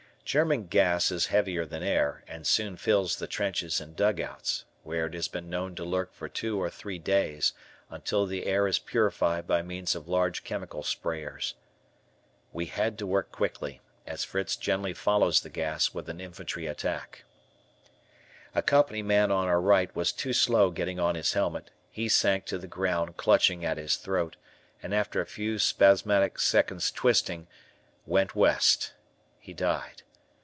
German 0.23 0.67
gas 0.67 1.11
is 1.11 1.25
heavier 1.27 1.65
than 1.65 1.83
air 1.83 2.23
and 2.25 2.47
soon 2.47 2.77
fills 2.77 3.17
the 3.17 3.27
trenches 3.27 3.81
and 3.81 3.97
dugouts, 3.97 4.63
where 4.83 5.05
it 5.07 5.13
has 5.13 5.27
been 5.27 5.49
known 5.49 5.75
to 5.75 5.83
lurk 5.83 6.13
for 6.13 6.29
two 6.29 6.57
or 6.57 6.69
three 6.69 6.97
days, 6.97 7.51
until 7.89 8.25
the 8.25 8.45
air 8.45 8.65
is 8.65 8.79
purified 8.79 9.45
by 9.45 9.61
means 9.61 9.93
of 9.93 10.07
large 10.07 10.45
chemical 10.45 10.83
sprayers. 10.83 11.55
We 12.53 12.67
had 12.67 12.97
to 12.99 13.05
work 13.05 13.29
quickly, 13.33 13.81
as 14.07 14.23
Fritz 14.23 14.55
generally 14.55 14.93
follows 14.93 15.41
the 15.41 15.49
gas 15.49 15.93
with 15.93 16.07
an 16.07 16.21
infantry 16.21 16.65
attack. 16.65 17.25
A 18.55 18.61
company 18.61 19.01
man 19.03 19.31
on 19.33 19.49
our 19.49 19.59
right 19.59 19.93
was 19.97 20.13
too 20.13 20.31
slow 20.31 20.69
in 20.69 20.75
getting 20.75 20.97
on 20.97 21.15
his 21.15 21.33
helmet; 21.33 21.71
he 21.89 22.07
sank 22.07 22.45
to 22.45 22.57
the 22.57 22.67
ground, 22.67 23.17
clutching 23.17 23.65
at 23.65 23.75
his 23.75 23.97
throat, 23.97 24.37
and 24.81 24.93
after 24.95 25.19
a 25.19 25.25
few 25.25 25.59
spasmodic 25.59 26.37
twisting, 26.95 27.47
went 28.05 28.33
West 28.33 28.93
(died). 29.53 30.03